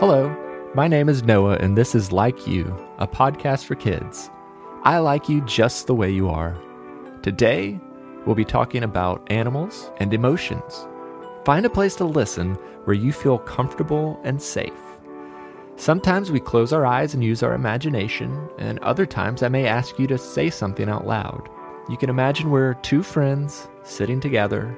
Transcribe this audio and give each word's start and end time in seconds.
Hello, 0.00 0.34
my 0.74 0.88
name 0.88 1.10
is 1.10 1.24
Noah, 1.24 1.56
and 1.56 1.76
this 1.76 1.94
is 1.94 2.10
Like 2.10 2.46
You, 2.46 2.74
a 3.00 3.06
podcast 3.06 3.66
for 3.66 3.74
kids. 3.74 4.30
I 4.82 4.96
like 4.96 5.28
you 5.28 5.42
just 5.42 5.86
the 5.86 5.94
way 5.94 6.10
you 6.10 6.30
are. 6.30 6.56
Today, 7.22 7.78
we'll 8.24 8.34
be 8.34 8.46
talking 8.46 8.82
about 8.82 9.30
animals 9.30 9.90
and 9.98 10.14
emotions. 10.14 10.88
Find 11.44 11.66
a 11.66 11.68
place 11.68 11.96
to 11.96 12.06
listen 12.06 12.54
where 12.84 12.96
you 12.96 13.12
feel 13.12 13.40
comfortable 13.40 14.18
and 14.24 14.40
safe. 14.40 14.72
Sometimes 15.76 16.32
we 16.32 16.40
close 16.40 16.72
our 16.72 16.86
eyes 16.86 17.12
and 17.12 17.22
use 17.22 17.42
our 17.42 17.52
imagination, 17.52 18.48
and 18.56 18.78
other 18.78 19.04
times 19.04 19.42
I 19.42 19.48
may 19.48 19.66
ask 19.66 19.98
you 19.98 20.06
to 20.06 20.16
say 20.16 20.48
something 20.48 20.88
out 20.88 21.06
loud. 21.06 21.46
You 21.90 21.98
can 21.98 22.08
imagine 22.08 22.48
we're 22.48 22.72
two 22.72 23.02
friends 23.02 23.68
sitting 23.82 24.18
together, 24.18 24.74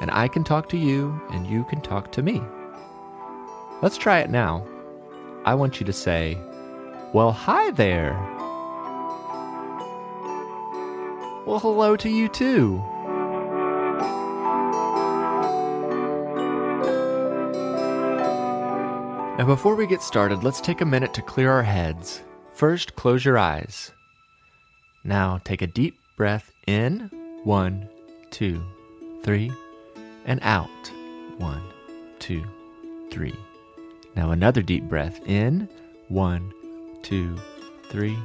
and 0.00 0.10
I 0.10 0.26
can 0.26 0.42
talk 0.42 0.68
to 0.70 0.76
you, 0.76 1.22
and 1.30 1.46
you 1.46 1.62
can 1.66 1.80
talk 1.82 2.10
to 2.10 2.22
me. 2.24 2.42
Let's 3.86 3.98
try 3.98 4.18
it 4.18 4.30
now. 4.30 4.66
I 5.44 5.54
want 5.54 5.78
you 5.78 5.86
to 5.86 5.92
say, 5.92 6.36
Well, 7.12 7.30
hi 7.30 7.70
there. 7.70 8.14
Well, 11.46 11.60
hello 11.60 11.94
to 11.94 12.08
you 12.08 12.26
too. 12.28 12.78
Now, 19.38 19.44
before 19.46 19.76
we 19.76 19.86
get 19.86 20.02
started, 20.02 20.42
let's 20.42 20.60
take 20.60 20.80
a 20.80 20.84
minute 20.84 21.14
to 21.14 21.22
clear 21.22 21.52
our 21.52 21.62
heads. 21.62 22.24
First, 22.54 22.96
close 22.96 23.24
your 23.24 23.38
eyes. 23.38 23.92
Now, 25.04 25.40
take 25.44 25.62
a 25.62 25.68
deep 25.68 25.96
breath 26.16 26.50
in. 26.66 27.08
One, 27.44 27.88
two, 28.32 28.60
three. 29.22 29.52
And 30.24 30.40
out. 30.42 30.90
One, 31.38 31.62
two, 32.18 32.42
three. 33.12 33.36
Now, 34.16 34.30
another 34.30 34.62
deep 34.62 34.84
breath 34.84 35.20
in. 35.26 35.68
One, 36.08 36.52
two, 37.02 37.36
three. 37.90 38.16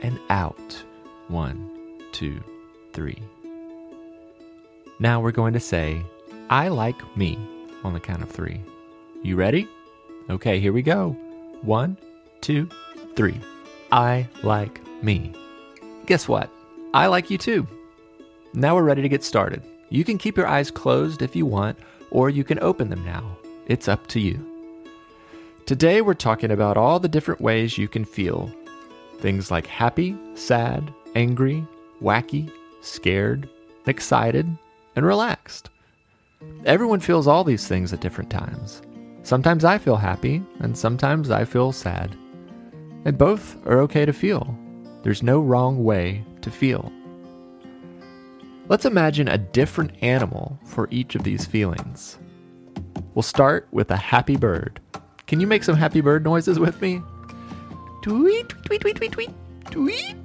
And 0.00 0.20
out. 0.28 0.84
One, 1.28 1.98
two, 2.12 2.42
three. 2.92 3.22
Now 5.00 5.20
we're 5.20 5.32
going 5.32 5.54
to 5.54 5.60
say, 5.60 6.02
I 6.50 6.68
like 6.68 7.16
me 7.16 7.38
on 7.82 7.94
the 7.94 8.00
count 8.00 8.22
of 8.22 8.30
three. 8.30 8.60
You 9.22 9.36
ready? 9.36 9.66
Okay, 10.28 10.60
here 10.60 10.72
we 10.72 10.82
go. 10.82 11.12
One, 11.62 11.96
two, 12.42 12.68
three. 13.16 13.40
I 13.90 14.28
like 14.42 14.80
me. 15.02 15.32
Guess 16.06 16.28
what? 16.28 16.50
I 16.92 17.06
like 17.06 17.30
you 17.30 17.38
too. 17.38 17.66
Now 18.52 18.74
we're 18.74 18.82
ready 18.82 19.02
to 19.02 19.08
get 19.08 19.24
started. 19.24 19.62
You 19.88 20.04
can 20.04 20.18
keep 20.18 20.36
your 20.36 20.46
eyes 20.46 20.70
closed 20.70 21.22
if 21.22 21.34
you 21.34 21.46
want, 21.46 21.78
or 22.10 22.28
you 22.28 22.44
can 22.44 22.58
open 22.60 22.90
them 22.90 23.04
now. 23.04 23.36
It's 23.66 23.88
up 23.88 24.06
to 24.08 24.20
you. 24.20 24.53
Today 25.66 26.02
we're 26.02 26.12
talking 26.12 26.50
about 26.50 26.76
all 26.76 27.00
the 27.00 27.08
different 27.08 27.40
ways 27.40 27.78
you 27.78 27.88
can 27.88 28.04
feel. 28.04 28.52
Things 29.20 29.50
like 29.50 29.66
happy, 29.66 30.14
sad, 30.34 30.92
angry, 31.14 31.66
wacky, 32.02 32.52
scared, 32.82 33.48
excited, 33.86 34.46
and 34.94 35.06
relaxed. 35.06 35.70
Everyone 36.66 37.00
feels 37.00 37.26
all 37.26 37.44
these 37.44 37.66
things 37.66 37.94
at 37.94 38.02
different 38.02 38.28
times. 38.28 38.82
Sometimes 39.22 39.64
I 39.64 39.78
feel 39.78 39.96
happy, 39.96 40.42
and 40.58 40.76
sometimes 40.76 41.30
I 41.30 41.46
feel 41.46 41.72
sad. 41.72 42.14
And 43.06 43.16
both 43.16 43.56
are 43.66 43.80
okay 43.80 44.04
to 44.04 44.12
feel. 44.12 44.54
There's 45.02 45.22
no 45.22 45.40
wrong 45.40 45.82
way 45.82 46.22
to 46.42 46.50
feel. 46.50 46.92
Let's 48.68 48.84
imagine 48.84 49.28
a 49.28 49.38
different 49.38 49.92
animal 50.02 50.58
for 50.66 50.88
each 50.90 51.14
of 51.14 51.22
these 51.22 51.46
feelings. 51.46 52.18
We'll 53.14 53.22
start 53.22 53.66
with 53.72 53.90
a 53.90 53.96
happy 53.96 54.36
bird. 54.36 54.82
Can 55.26 55.40
you 55.40 55.46
make 55.46 55.64
some 55.64 55.76
happy 55.76 56.00
bird 56.00 56.24
noises 56.24 56.58
with 56.58 56.80
me? 56.80 57.02
Tweet, 58.02 58.48
tweet, 58.48 58.80
tweet, 58.80 58.96
tweet, 58.96 59.12
tweet, 59.12 59.30
tweet. 59.70 60.16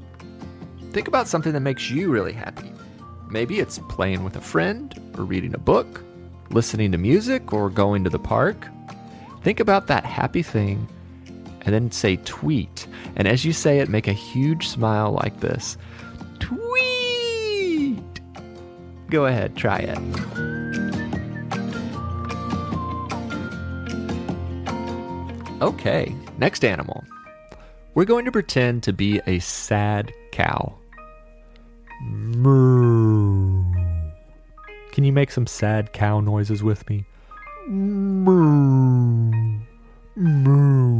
Think 0.92 1.08
about 1.08 1.28
something 1.28 1.54
that 1.54 1.62
makes 1.62 1.90
you 1.90 2.12
really 2.12 2.34
happy. 2.34 2.72
Maybe 3.30 3.60
it's 3.60 3.80
playing 3.90 4.24
with 4.24 4.36
a 4.36 4.42
friend, 4.42 4.94
or 5.18 5.24
reading 5.24 5.54
a 5.54 5.60
book, 5.60 6.04
listening 6.50 6.92
to 6.92 6.98
music, 6.98 7.54
or 7.54 7.70
going 7.70 8.04
to 8.04 8.10
the 8.10 8.20
park. 8.20 8.68
Think 9.44 9.60
about 9.60 9.88
that 9.88 10.04
happy 10.04 10.44
thing 10.44 10.88
and 11.62 11.74
then 11.74 11.92
say 11.92 12.18
tweet. 12.18 12.88
And 13.16 13.28
as 13.28 13.46
you 13.46 13.54
say 13.54 13.80
it, 13.80 13.90
make 13.90 14.08
a 14.08 14.14
huge 14.14 14.68
smile 14.68 15.12
like 15.12 15.40
this 15.40 15.78
Tweet! 16.40 18.02
Go 19.10 19.26
ahead, 19.26 19.56
try 19.56 19.78
it. 19.78 20.59
Okay, 25.62 26.16
next 26.38 26.64
animal. 26.64 27.04
We're 27.94 28.06
going 28.06 28.24
to 28.24 28.32
pretend 28.32 28.84
to 28.84 28.94
be 28.94 29.20
a 29.28 29.40
sad 29.40 30.14
cow. 30.32 30.74
Moo. 32.02 33.66
Can 34.94 35.04
you 35.04 35.12
make 35.12 35.32
some 35.32 35.46
sad 35.46 35.92
cow 35.92 36.22
noises 36.22 36.64
with 36.64 36.90
me? 36.90 37.04
Moo. 37.68 39.32
Moo. 40.16 41.00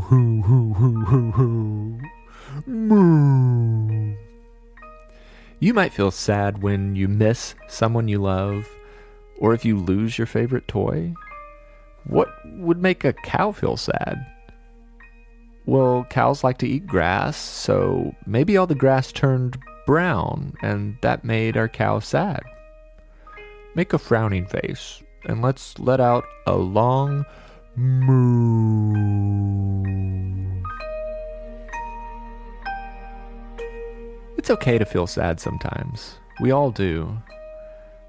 You 5.62 5.74
might 5.74 5.94
feel 5.94 6.12
sad 6.12 6.62
when 6.62 6.96
you 6.96 7.08
miss 7.08 7.56
someone 7.70 8.10
you 8.10 8.20
love, 8.22 8.68
or 9.38 9.54
if 9.54 9.64
you 9.64 9.78
lose 9.78 10.18
your 10.18 10.28
favorite 10.28 10.68
toy. 10.68 11.14
What 12.04 12.28
would 12.46 12.82
make 12.82 13.06
a 13.06 13.14
cow 13.14 13.54
feel 13.54 13.78
sad? 13.78 14.18
Well, 15.66 16.06
cows 16.10 16.44
like 16.44 16.58
to 16.60 16.68
eat 16.68 16.88
grass, 16.88 17.38
so 17.38 18.16
maybe 18.26 18.58
all 18.58 18.68
the 18.68 18.76
grass 18.76 19.12
turned 19.12 19.58
brown, 19.86 20.54
and 20.62 20.98
that 21.02 21.24
made 21.24 21.58
our 21.58 21.68
cow 21.68 22.00
sad. 22.00 22.42
Make 23.76 23.94
a 23.94 24.00
frowning 24.00 24.46
face, 24.46 25.02
and 25.26 25.42
let's 25.42 25.78
let 25.80 26.00
out 26.00 26.24
a 26.48 26.56
long 26.56 27.26
moo. 27.76 28.94
It's 34.38 34.50
okay 34.50 34.78
to 34.78 34.86
feel 34.86 35.06
sad 35.06 35.40
sometimes. 35.40 36.16
We 36.42 36.52
all 36.52 36.72
do. 36.72 37.22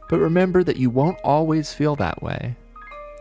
But 0.09 0.21
remember 0.21 0.65
that 0.65 0.77
you 0.77 0.89
won't 0.89 1.21
always 1.23 1.75
feel 1.75 1.97
that 1.97 2.23
way. 2.23 2.57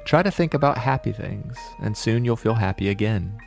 Try 0.05 0.23
to 0.23 0.31
think 0.31 0.53
about 0.53 0.77
happy 0.77 1.11
things, 1.11 1.55
and 1.81 1.97
soon 1.97 2.23
you'll 2.23 2.35
feel 2.35 2.55
happy 2.55 2.89
again. 2.89 3.37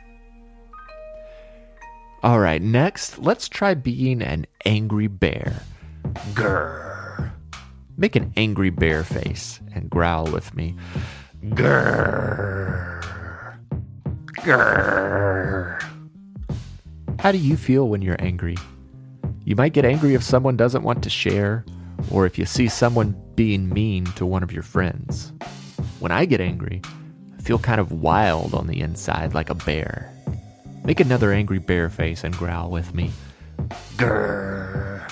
All 2.23 2.39
right, 2.39 2.61
next, 2.61 3.19
let's 3.19 3.49
try 3.49 3.73
being 3.73 4.21
an 4.21 4.45
angry 4.63 5.07
bear. 5.07 5.61
Grrr. 6.31 7.33
Make 7.97 8.15
an 8.15 8.31
angry 8.37 8.69
bear 8.69 9.03
face 9.03 9.59
and 9.75 9.89
growl 9.89 10.27
with 10.27 10.55
me. 10.55 10.73
Grrr. 11.49 13.03
Grrr. 14.37 15.83
How 17.19 17.33
do 17.33 17.37
you 17.37 17.57
feel 17.57 17.89
when 17.89 18.01
you're 18.01 18.15
angry? 18.19 18.55
You 19.43 19.57
might 19.57 19.73
get 19.73 19.83
angry 19.83 20.13
if 20.13 20.23
someone 20.23 20.55
doesn't 20.55 20.83
want 20.83 21.03
to 21.03 21.09
share, 21.09 21.65
or 22.09 22.25
if 22.25 22.37
you 22.37 22.45
see 22.45 22.69
someone 22.69 23.21
being 23.35 23.67
mean 23.67 24.05
to 24.15 24.25
one 24.25 24.43
of 24.43 24.53
your 24.53 24.63
friends. 24.63 25.33
When 25.99 26.13
I 26.13 26.23
get 26.23 26.39
angry, 26.39 26.81
I 27.37 27.41
feel 27.41 27.59
kind 27.59 27.81
of 27.81 27.91
wild 27.91 28.53
on 28.53 28.67
the 28.67 28.79
inside 28.79 29.33
like 29.33 29.49
a 29.49 29.55
bear. 29.55 30.12
Make 30.85 30.99
another 30.99 31.31
angry 31.31 31.59
bear 31.59 31.89
face 31.89 32.23
and 32.23 32.35
growl 32.35 32.69
with 32.69 32.93
me. 32.93 33.11
Grrr. 33.95 35.09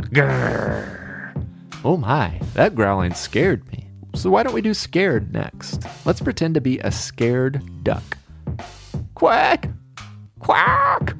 Grrr. 0.00 1.46
Oh 1.84 1.96
my, 1.96 2.38
that 2.54 2.74
growling 2.74 3.14
scared 3.14 3.66
me. 3.72 3.88
So 4.14 4.28
why 4.30 4.42
don't 4.42 4.52
we 4.52 4.60
do 4.60 4.74
scared 4.74 5.32
next? 5.32 5.84
Let's 6.04 6.20
pretend 6.20 6.54
to 6.54 6.60
be 6.60 6.80
a 6.80 6.90
scared 6.90 7.62
duck. 7.82 8.18
Quack! 9.14 9.70
Quack! 10.40 11.14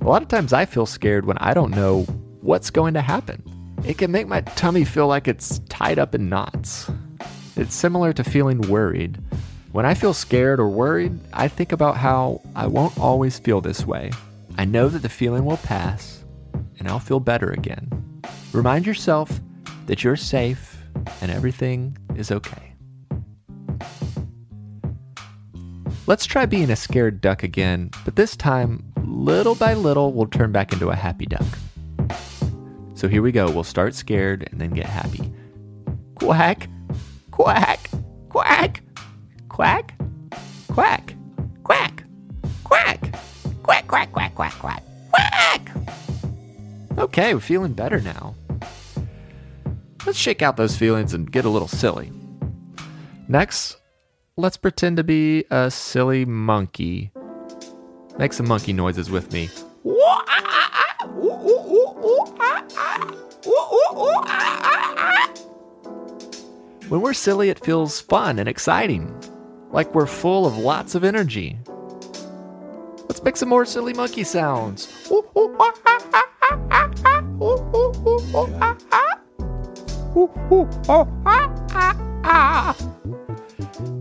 A 0.00 0.04
lot 0.04 0.22
of 0.22 0.28
times 0.28 0.52
I 0.52 0.64
feel 0.64 0.86
scared 0.86 1.26
when 1.26 1.38
I 1.38 1.52
don't 1.52 1.70
know 1.70 2.02
what's 2.40 2.70
going 2.70 2.94
to 2.94 3.02
happen. 3.02 3.42
It 3.84 3.98
can 3.98 4.10
make 4.10 4.28
my 4.28 4.40
tummy 4.40 4.84
feel 4.84 5.08
like 5.08 5.28
it's 5.28 5.58
tied 5.68 5.98
up 5.98 6.14
in 6.14 6.28
knots. 6.28 6.90
It's 7.56 7.74
similar 7.74 8.12
to 8.14 8.24
feeling 8.24 8.62
worried. 8.62 9.20
When 9.72 9.86
I 9.86 9.94
feel 9.94 10.12
scared 10.12 10.60
or 10.60 10.68
worried, 10.68 11.18
I 11.32 11.48
think 11.48 11.72
about 11.72 11.96
how 11.96 12.42
I 12.54 12.66
won't 12.66 12.98
always 12.98 13.38
feel 13.38 13.62
this 13.62 13.86
way. 13.86 14.10
I 14.58 14.66
know 14.66 14.88
that 14.88 15.00
the 15.00 15.08
feeling 15.08 15.46
will 15.46 15.56
pass 15.56 16.24
and 16.78 16.86
I'll 16.86 16.98
feel 16.98 17.20
better 17.20 17.50
again. 17.50 17.90
Remind 18.52 18.86
yourself 18.86 19.40
that 19.86 20.04
you're 20.04 20.16
safe 20.16 20.84
and 21.22 21.30
everything 21.30 21.96
is 22.14 22.30
okay. 22.30 22.74
Let's 26.06 26.26
try 26.26 26.44
being 26.44 26.70
a 26.70 26.76
scared 26.76 27.22
duck 27.22 27.42
again, 27.42 27.90
but 28.04 28.16
this 28.16 28.36
time, 28.36 28.92
little 29.02 29.54
by 29.54 29.72
little, 29.72 30.12
we'll 30.12 30.26
turn 30.26 30.52
back 30.52 30.74
into 30.74 30.90
a 30.90 30.96
happy 30.96 31.24
duck. 31.26 31.46
So 32.94 33.08
here 33.08 33.22
we 33.22 33.32
go. 33.32 33.50
We'll 33.50 33.64
start 33.64 33.94
scared 33.94 34.48
and 34.52 34.60
then 34.60 34.70
get 34.70 34.86
happy. 34.86 35.32
Quack, 36.16 36.68
quack, 37.30 37.88
Quack! 38.32 38.82
Quack! 39.52 39.94
Quack! 40.68 41.14
Quack! 41.62 42.04
Quack! 42.64 43.14
Quack, 43.62 43.86
quack, 43.86 44.10
quack, 44.10 44.34
quack, 44.34 44.54
quack! 44.58 44.82
Quack! 45.12 45.70
Okay, 46.96 47.34
we're 47.34 47.40
feeling 47.40 47.74
better 47.74 48.00
now. 48.00 48.34
Let's 50.06 50.18
shake 50.18 50.40
out 50.40 50.56
those 50.56 50.74
feelings 50.74 51.12
and 51.12 51.30
get 51.30 51.44
a 51.44 51.50
little 51.50 51.68
silly. 51.68 52.10
Next, 53.28 53.76
let's 54.38 54.56
pretend 54.56 54.96
to 54.96 55.04
be 55.04 55.44
a 55.50 55.70
silly 55.70 56.24
monkey. 56.24 57.12
Make 58.18 58.32
some 58.32 58.48
monkey 58.48 58.72
noises 58.72 59.10
with 59.10 59.32
me. 59.32 59.50
When 66.88 67.00
we're 67.00 67.14
silly, 67.14 67.48
it 67.48 67.64
feels 67.64 68.00
fun 68.00 68.38
and 68.38 68.48
exciting, 68.48 69.14
like 69.72 69.94
we're 69.94 70.06
full 70.06 70.46
of 70.46 70.56
lots 70.56 70.94
of 70.94 71.02
energy. 71.02 71.58
Let's 73.08 73.22
make 73.22 73.36
some 73.36 73.48
more 73.48 73.64
silly 73.64 73.94
monkey 73.94 74.24
sounds. 74.24 74.86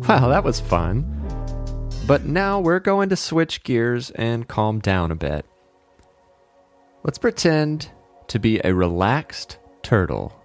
Wow, 0.07 0.27
that 0.27 0.43
was 0.43 0.59
fun. 0.59 1.05
But 2.05 2.25
now 2.25 2.59
we're 2.59 2.79
going 2.79 3.07
to 3.09 3.15
switch 3.15 3.63
gears 3.63 4.11
and 4.11 4.47
calm 4.47 4.79
down 4.79 5.11
a 5.11 5.15
bit. 5.15 5.45
Let's 7.03 7.17
pretend 7.17 7.89
to 8.27 8.37
be 8.39 8.59
a 8.63 8.73
relaxed 8.73 9.57
turtle. 9.81 10.37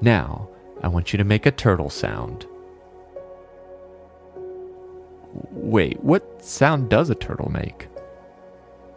Now, 0.00 0.48
I 0.82 0.88
want 0.88 1.12
you 1.12 1.16
to 1.18 1.24
make 1.24 1.46
a 1.46 1.50
turtle 1.50 1.90
sound. 1.90 2.46
Wait, 5.52 6.02
what 6.02 6.44
sound 6.44 6.88
does 6.88 7.10
a 7.10 7.14
turtle 7.14 7.50
make? 7.50 7.88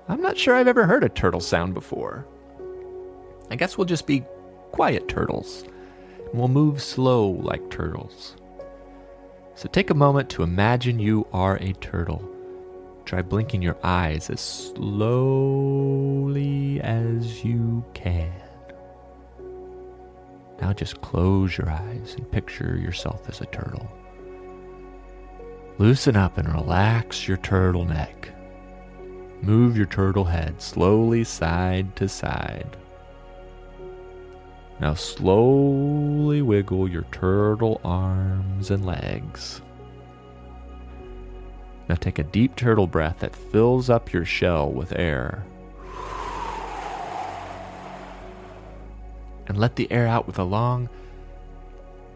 I'm 0.08 0.22
not 0.22 0.38
sure 0.38 0.56
I've 0.56 0.68
ever 0.68 0.86
heard 0.86 1.04
a 1.04 1.10
turtle 1.10 1.40
sound 1.40 1.74
before. 1.74 2.26
I 3.50 3.56
guess 3.56 3.78
we'll 3.78 3.86
just 3.86 4.08
be 4.08 4.24
quiet 4.72 5.08
turtles. 5.08 5.64
And 6.18 6.40
we'll 6.40 6.48
move 6.48 6.82
slow 6.82 7.30
like 7.30 7.70
turtles. 7.70 8.36
So 9.56 9.68
take 9.68 9.90
a 9.90 9.96
moment 9.96 10.30
to 10.32 10.44
imagine 10.44 11.00
you 11.00 11.28
are 11.34 11.58
a 11.58 11.74
turtle. 11.74 12.28
Try 13.06 13.22
blinking 13.22 13.62
your 13.62 13.78
eyes 13.84 14.30
as 14.30 14.40
slowly 14.40 16.19
as 17.19 17.44
you 17.44 17.83
can. 17.94 18.31
Now 20.62 20.74
just 20.74 21.01
close 21.01 21.57
your 21.57 21.69
eyes 21.69 22.16
and 22.18 22.31
picture 22.31 22.77
yourself 22.77 23.27
as 23.27 23.42
a 23.42 23.45
turtle. 23.48 23.92
Loosen 25.77 26.16
up 26.16 26.38
and 26.38 26.54
relax 26.54 27.27
your 27.27 27.38
turtleneck. 27.38 28.30
Move 29.42 29.77
your 29.77 29.86
turtle 29.86 30.25
head 30.25 30.62
slowly 30.62 31.24
side 31.24 31.95
to 31.98 32.07
side. 32.10 32.77
Now 34.80 34.94
slowly 34.94 36.42
wiggle 36.42 36.89
your 36.89 37.06
turtle 37.12 37.81
arms 37.83 38.71
and 38.71 38.86
legs. 38.86 39.62
Now 41.89 41.95
take 41.95 42.19
a 42.19 42.24
deep 42.24 42.56
turtle 42.56 42.88
breath 42.88 43.19
that 43.19 43.36
fills 43.36 43.89
up 43.89 44.13
your 44.13 44.25
shell 44.25 44.71
with 44.71 44.98
air. 44.98 45.45
And 49.50 49.57
let 49.57 49.75
the 49.75 49.92
air 49.92 50.07
out 50.07 50.28
with 50.28 50.40
a 50.40 50.44
long 50.44 50.88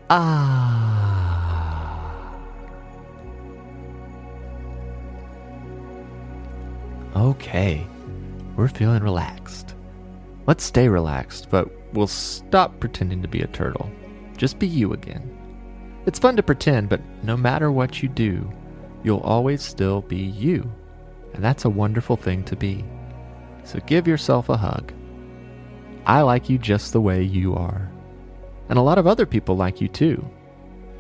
ah. 0.10 1.04
Okay, 7.16 7.86
we're 8.56 8.68
feeling 8.68 9.04
relaxed. 9.04 9.76
Let's 10.48 10.64
stay 10.64 10.88
relaxed, 10.90 11.50
but 11.50 11.70
we'll 11.94 12.08
stop 12.08 12.80
pretending 12.80 13.22
to 13.22 13.28
be 13.28 13.42
a 13.42 13.48
turtle. 13.48 13.90
Just 14.36 14.60
be 14.60 14.68
you 14.68 14.94
again. 14.94 15.30
It's 16.06 16.20
fun 16.20 16.36
to 16.36 16.44
pretend, 16.44 16.90
but 16.90 17.02
no 17.24 17.38
matter 17.38 17.72
what 17.72 18.02
you 18.04 18.10
do, 18.10 18.52
you'll 19.04 19.20
always 19.20 19.62
still 19.62 20.02
be 20.02 20.18
you. 20.18 20.70
And 21.34 21.44
that's 21.44 21.66
a 21.66 21.70
wonderful 21.70 22.18
thing 22.18 22.44
to 22.46 22.56
be. 22.56 22.84
So 23.64 23.80
give 23.86 24.08
yourself 24.08 24.50
a 24.50 24.58
hug. 24.58 24.92
I 26.06 26.22
like 26.22 26.50
you 26.50 26.58
just 26.58 26.92
the 26.92 27.02
way 27.02 27.24
you 27.24 27.56
are. 27.56 27.90
And 28.70 28.78
a 28.78 28.82
lot 28.82 28.98
of 28.98 29.08
other 29.08 29.26
people 29.26 29.56
like 29.56 29.80
you 29.80 29.88
too. 29.88 30.30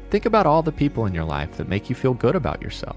Think 0.09 0.25
about 0.25 0.45
all 0.45 0.61
the 0.61 0.71
people 0.71 1.05
in 1.05 1.13
your 1.13 1.25
life 1.25 1.57
that 1.57 1.67
make 1.67 1.89
you 1.89 1.95
feel 1.95 2.13
good 2.13 2.35
about 2.35 2.61
yourself. 2.61 2.95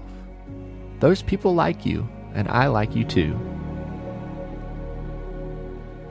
Those 0.99 1.21
people 1.21 1.53
like 1.53 1.85
you, 1.85 2.07
and 2.33 2.47
I 2.47 2.67
like 2.67 2.95
you 2.95 3.03
too. 3.03 3.33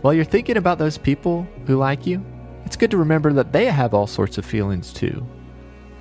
While 0.02 0.14
you're 0.14 0.24
thinking 0.24 0.56
about 0.56 0.78
those 0.78 0.98
people 0.98 1.46
who 1.66 1.76
like 1.76 2.06
you, 2.06 2.24
it's 2.64 2.76
good 2.76 2.90
to 2.90 2.98
remember 2.98 3.32
that 3.32 3.52
they 3.52 3.66
have 3.66 3.94
all 3.94 4.06
sorts 4.06 4.36
of 4.36 4.44
feelings 4.44 4.92
too. 4.92 5.26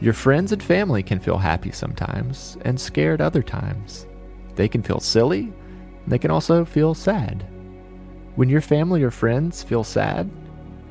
Your 0.01 0.13
friends 0.13 0.51
and 0.51 0.61
family 0.61 1.03
can 1.03 1.19
feel 1.19 1.37
happy 1.37 1.71
sometimes 1.71 2.57
and 2.61 2.79
scared 2.79 3.21
other 3.21 3.41
times. 3.41 4.07
They 4.55 4.67
can 4.67 4.83
feel 4.83 4.99
silly, 4.99 5.53
and 6.03 6.07
they 6.07 6.19
can 6.19 6.31
also 6.31 6.65
feel 6.65 6.93
sad. 6.93 7.45
When 8.35 8.49
your 8.49 8.59
family 8.59 9.01
or 9.01 9.11
friends 9.11 9.63
feel 9.63 9.85
sad, 9.85 10.29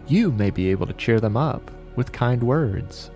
you 0.07 0.33
may 0.33 0.49
be 0.49 0.71
able 0.71 0.87
to 0.87 0.95
cheer 0.95 1.21
them 1.21 1.37
up 1.37 1.71
with 1.95 2.11
kind 2.11 2.43
words. 2.43 3.11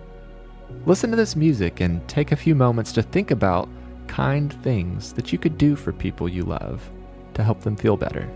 Listen 0.85 1.09
to 1.09 1.15
this 1.15 1.35
music 1.35 1.79
and 1.79 2.07
take 2.07 2.31
a 2.31 2.35
few 2.35 2.53
moments 2.53 2.91
to 2.93 3.01
think 3.01 3.31
about 3.31 3.67
kind 4.07 4.53
things 4.61 5.13
that 5.13 5.31
you 5.31 5.39
could 5.39 5.57
do 5.57 5.75
for 5.75 5.91
people 5.91 6.29
you 6.29 6.43
love 6.43 6.87
to 7.33 7.43
help 7.43 7.61
them 7.61 7.75
feel 7.75 7.97
better. 7.97 8.29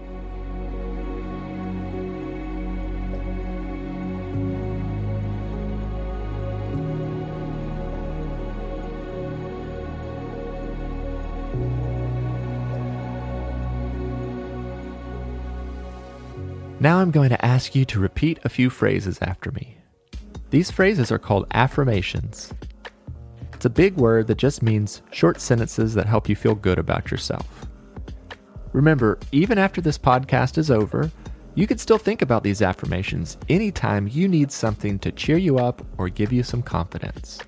Now 16.84 17.00
I'm 17.00 17.12
going 17.12 17.30
to 17.30 17.46
ask 17.46 17.76
you 17.76 17.86
to 17.86 18.00
repeat 18.02 18.42
a 18.44 18.50
few 18.50 18.70
phrases 18.70 19.18
after 19.22 19.52
me. 19.52 19.78
These 20.50 20.70
phrases 20.70 21.14
are 21.14 21.18
called 21.18 21.48
affirmations. 21.54 22.54
It's 23.54 23.64
a 23.64 23.70
big 23.70 23.96
word 23.96 24.28
that 24.28 24.38
just 24.38 24.62
means 24.62 25.02
short 25.10 25.40
sentences 25.40 25.94
that 25.94 26.08
help 26.08 26.28
you 26.28 26.36
feel 26.36 26.56
good 26.56 26.78
about 26.78 27.10
yourself. 27.10 27.48
Remember, 28.74 29.18
even 29.32 29.58
after 29.58 29.80
this 29.80 29.98
podcast 29.98 30.58
is 30.58 30.70
over, 30.70 31.10
you 31.56 31.68
can 31.68 31.78
still 31.78 31.98
think 31.98 32.22
about 32.22 32.44
these 32.44 32.62
affirmations 32.62 33.38
anytime 33.48 34.10
you 34.10 34.28
need 34.28 34.52
something 34.52 35.00
to 35.00 35.12
cheer 35.14 35.38
you 35.38 35.60
up 35.60 35.82
or 35.98 36.10
give 36.10 36.34
you 36.34 36.44
some 36.44 36.62
confidence. 36.62 37.40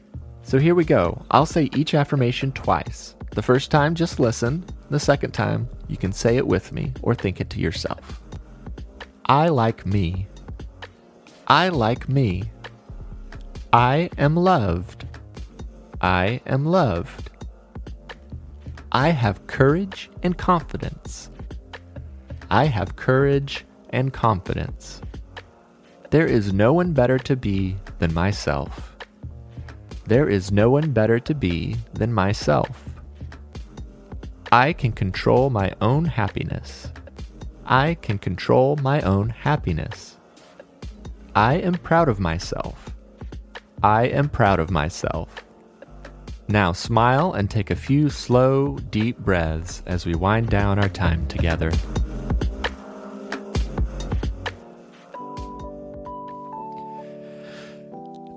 So 0.43 0.59
here 0.59 0.75
we 0.75 0.85
go. 0.85 1.21
I'll 1.29 1.45
say 1.45 1.69
each 1.75 1.93
affirmation 1.93 2.53
twice. 2.53 3.17
The 3.31 3.41
first 3.41 3.69
time, 3.69 3.95
just 3.95 4.17
listen. 4.17 4.63
The 4.89 4.97
second 4.97 5.33
time, 5.33 5.67
you 5.89 5.97
can 5.97 6.13
say 6.13 6.37
it 6.37 6.47
with 6.47 6.71
me 6.71 6.93
or 7.01 7.13
think 7.13 7.41
it 7.41 7.49
to 7.49 7.59
yourself. 7.59 8.21
I 9.27 9.47
like 9.47 9.87
me. 9.87 10.27
I 11.47 11.69
like 11.69 12.07
me. 12.07 12.43
I 13.73 14.11
am 14.19 14.35
loved. 14.35 15.07
I 15.99 16.41
am 16.45 16.65
loved. 16.65 17.31
I 18.91 19.09
have 19.09 19.47
courage 19.47 20.11
and 20.21 20.37
confidence. 20.37 21.31
I 22.51 22.65
have 22.65 22.95
courage 22.95 23.65
and 23.89 24.13
confidence. 24.13 25.01
There 26.11 26.27
is 26.27 26.53
no 26.53 26.71
one 26.71 26.93
better 26.93 27.17
to 27.17 27.35
be 27.35 27.77
than 27.97 28.13
myself. 28.13 28.95
There 30.05 30.29
is 30.29 30.51
no 30.51 30.69
one 30.69 30.91
better 30.91 31.19
to 31.19 31.33
be 31.33 31.77
than 31.93 32.13
myself. 32.13 32.89
I 34.51 34.71
can 34.71 34.91
control 34.91 35.49
my 35.49 35.73
own 35.81 36.05
happiness. 36.05 36.91
I 37.65 37.95
can 37.95 38.19
control 38.19 38.75
my 38.77 39.01
own 39.01 39.29
happiness. 39.29 40.17
I 41.35 41.55
am 41.55 41.73
proud 41.73 42.09
of 42.09 42.19
myself. 42.19 42.95
I 43.81 44.03
am 44.03 44.29
proud 44.29 44.59
of 44.59 44.69
myself. 44.69 45.43
Now 46.47 46.73
smile 46.73 47.33
and 47.33 47.49
take 47.49 47.71
a 47.71 47.75
few 47.75 48.09
slow, 48.11 48.77
deep 48.77 49.17
breaths 49.17 49.81
as 49.87 50.05
we 50.05 50.13
wind 50.13 50.49
down 50.49 50.77
our 50.77 50.89
time 50.89 51.25
together. 51.27 51.71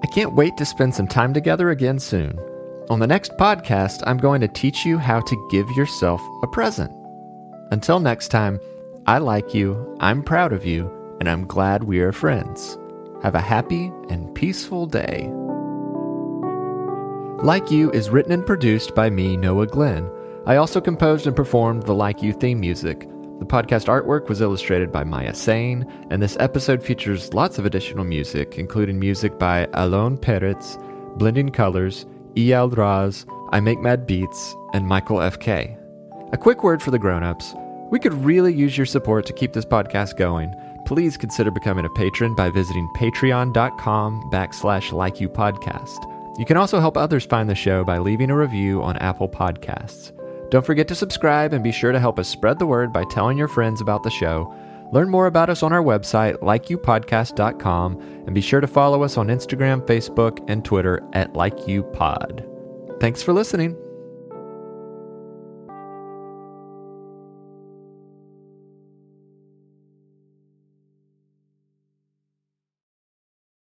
I 0.03 0.07
can't 0.15 0.35
wait 0.35 0.57
to 0.57 0.65
spend 0.65 0.95
some 0.95 1.07
time 1.07 1.35
together 1.35 1.69
again 1.69 1.99
soon. 1.99 2.39
On 2.89 2.99
the 2.99 3.07
next 3.07 3.37
podcast, 3.37 4.03
I'm 4.07 4.17
going 4.17 4.41
to 4.41 4.49
teach 4.49 4.87
you 4.87 4.97
how 4.97 5.21
to 5.21 5.49
give 5.51 5.71
yourself 5.73 6.23
a 6.43 6.47
present. 6.47 6.91
Until 7.71 8.01
next 8.01 8.29
time, 8.29 8.59
I 9.09 9.17
like 9.17 9.55
you, 9.55 9.97
I'm 10.01 10.23
proud 10.23 10.53
of 10.53 10.67
you, 10.67 10.93
and 11.19 11.31
I'm 11.31 11.47
glad 11.47 11.85
we 11.85 12.01
are 12.01 12.13
friends. 12.13 12.77
Have 13.23 13.35
a 13.35 13.41
happy 13.41 13.91
and 14.11 14.35
peaceful 14.35 14.85
day. 14.85 15.31
Like 17.43 17.71
You 17.71 17.91
is 17.93 18.11
written 18.11 18.33
and 18.33 18.45
produced 18.45 18.95
by 18.95 19.09
me, 19.09 19.39
Noah 19.39 19.67
Glenn. 19.67 20.11
I 20.45 20.57
also 20.57 20.79
composed 20.83 21.27
and 21.27 21.35
performed 21.35 21.85
the 21.85 21.95
Like 21.95 22.23
You 22.23 22.35
theme 22.35 22.61
music. 22.61 23.09
The 23.39 23.47
podcast 23.47 23.87
artwork 23.87 24.29
was 24.29 24.43
illustrated 24.43 24.93
by 24.93 25.05
Maya 25.05 25.35
Sane, 25.35 25.91
and 26.11 26.23
this 26.23 26.37
episode 26.39 26.83
features 26.83 27.33
lots 27.33 27.59
of 27.59 27.65
additional 27.65 28.05
music, 28.05 28.59
including 28.59 28.99
music 28.99 29.39
by 29.39 29.69
Alon 29.73 30.19
Peretz, 30.19 30.77
Blending 31.17 31.49
Colors, 31.49 32.05
Eyal 32.35 32.77
Raz, 32.77 33.25
I 33.53 33.61
Make 33.61 33.81
Mad 33.81 34.07
Beats, 34.07 34.55
and 34.75 34.87
Michael 34.87 35.23
F.K. 35.23 35.79
A 36.31 36.37
quick 36.37 36.63
word 36.63 36.83
for 36.83 36.91
the 36.91 36.99
grown-ups. 36.99 37.55
We 37.91 37.99
could 37.99 38.15
really 38.15 38.53
use 38.53 38.77
your 38.77 38.87
support 38.87 39.27
to 39.27 39.33
keep 39.33 39.53
this 39.53 39.65
podcast 39.65 40.17
going. 40.17 40.55
Please 40.85 41.17
consider 41.17 41.51
becoming 41.51 41.85
a 41.85 41.91
patron 41.91 42.35
by 42.35 42.51
visiting 42.51 42.89
patreon.com 42.97 44.31
backslash 44.33 44.93
like 44.93 45.21
you 45.21 45.29
podcast. 45.29 45.99
You 46.39 46.45
can 46.45 46.57
also 46.57 46.81
help 46.81 46.97
others 46.97 47.27
find 47.27 47.49
the 47.49 47.55
show 47.55 47.85
by 47.85 47.99
leaving 47.99 48.31
a 48.31 48.37
review 48.37 48.83
on 48.83 48.97
Apple 48.99 49.29
Podcasts. 49.29 50.13
Don't 50.51 50.65
forget 50.65 50.89
to 50.89 50.95
subscribe 50.95 51.53
and 51.53 51.63
be 51.63 51.73
sure 51.73 51.93
to 51.93 52.01
help 52.01 52.19
us 52.19 52.29
spread 52.29 52.59
the 52.59 52.67
word 52.67 52.93
by 52.93 53.05
telling 53.05 53.37
your 53.37 53.49
friends 53.49 53.81
about 53.81 54.03
the 54.03 54.11
show. 54.11 54.55
Learn 54.93 55.11
more 55.11 55.27
about 55.27 55.51
us 55.51 55.63
on 55.63 55.73
our 55.73 55.83
website, 55.83 56.37
likeyoupodcast.com, 56.37 58.01
and 58.27 58.35
be 58.35 58.41
sure 58.41 58.61
to 58.61 58.67
follow 58.67 59.03
us 59.03 59.19
on 59.19 59.29
Instagram, 59.29 59.83
Facebook, 59.83 60.43
and 60.49 60.65
Twitter 60.65 61.03
at 61.13 61.35
LikeYouPod. 61.35 63.01
Thanks 63.01 63.23
for 63.23 63.33
listening. 63.33 63.77